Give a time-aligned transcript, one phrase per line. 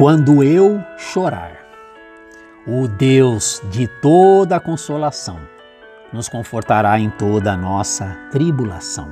[0.00, 1.58] Quando eu chorar,
[2.66, 5.36] o Deus de toda a consolação
[6.10, 9.10] nos confortará em toda a nossa tribulação.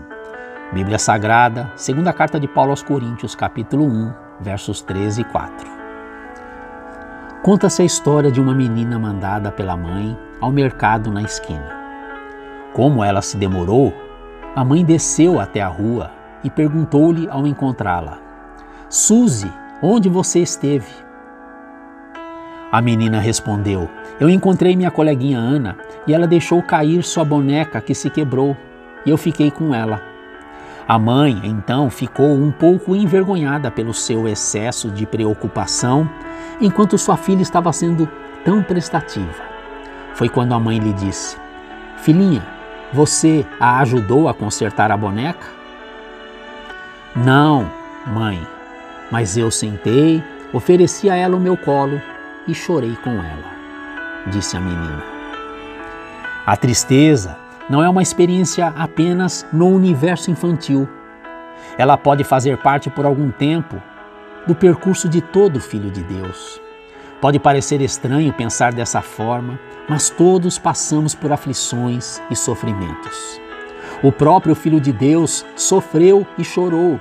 [0.73, 5.69] Bíblia Sagrada, segunda carta de Paulo aos Coríntios, capítulo 1, versos 13 e 4.
[7.43, 11.71] Conta-se a história de uma menina mandada pela mãe ao mercado na esquina.
[12.73, 13.93] Como ela se demorou,
[14.57, 16.11] a mãe desceu até a rua
[16.43, 18.17] e perguntou-lhe ao encontrá-la:
[18.89, 19.53] Suzy,
[19.83, 20.91] onde você esteve?
[22.71, 23.89] A menina respondeu:
[24.21, 28.57] Eu encontrei minha coleguinha Ana e ela deixou cair sua boneca que se quebrou
[29.07, 30.03] e eu fiquei com ela.
[30.87, 36.09] A mãe, então, ficou um pouco envergonhada pelo seu excesso de preocupação
[36.61, 38.09] enquanto sua filha estava sendo
[38.45, 39.43] tão prestativa.
[40.15, 41.37] Foi quando a mãe lhe disse:
[41.99, 42.47] Filhinha,
[42.93, 45.47] você a ajudou a consertar a boneca?
[47.15, 47.71] Não,
[48.07, 48.41] mãe,
[49.11, 50.23] mas eu sentei,
[50.53, 52.01] ofereci a ela o meu colo
[52.47, 53.53] e chorei com ela,
[54.27, 55.03] disse a menina.
[56.47, 57.37] A tristeza
[57.69, 60.89] não é uma experiência apenas no universo infantil.
[61.77, 63.81] Ela pode fazer parte por algum tempo
[64.47, 66.61] do percurso de todo filho de Deus.
[67.21, 73.41] Pode parecer estranho pensar dessa forma, mas todos passamos por aflições e sofrimentos.
[74.03, 77.01] O próprio Filho de Deus sofreu e chorou.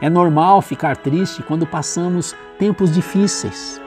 [0.00, 3.80] É normal ficar triste quando passamos tempos difíceis.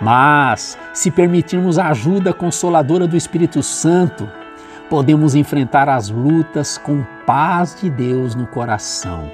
[0.00, 4.28] Mas, se permitirmos a ajuda consoladora do Espírito Santo,
[4.90, 9.30] podemos enfrentar as lutas com paz de Deus no coração.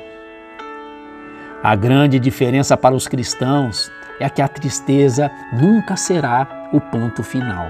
[1.63, 7.69] A grande diferença para os cristãos é que a tristeza nunca será o ponto final.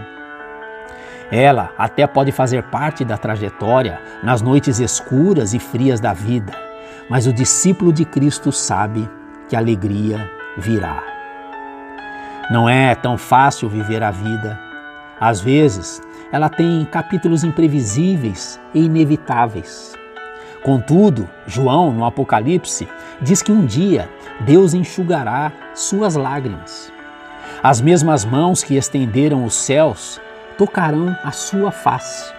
[1.31, 6.53] Ela até pode fazer parte da trajetória nas noites escuras e frias da vida,
[7.09, 9.09] mas o discípulo de Cristo sabe
[9.49, 11.03] que a alegria virá.
[12.51, 14.59] Não é tão fácil viver a vida.
[15.21, 19.95] Às vezes, ela tem capítulos imprevisíveis e inevitáveis.
[20.63, 22.89] Contudo, João, no Apocalipse,
[23.21, 24.09] diz que um dia
[24.41, 26.93] Deus enxugará suas lágrimas.
[27.63, 30.21] As mesmas mãos que estenderam os céus
[30.59, 32.33] tocarão a sua face.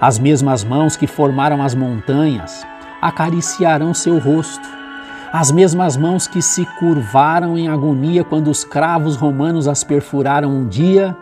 [0.00, 2.66] As mesmas mãos que formaram as montanhas
[3.02, 4.66] acariciarão seu rosto.
[5.32, 10.68] As mesmas mãos que se curvaram em agonia quando os cravos romanos as perfuraram um
[10.68, 11.16] dia,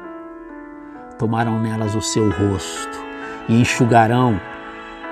[1.19, 3.01] tomarão nelas o seu rosto
[3.49, 4.39] e enxugarão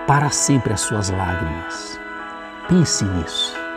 [0.07, 1.99] para sempre as suas lágrimas.
[2.69, 3.68] Pense nisso.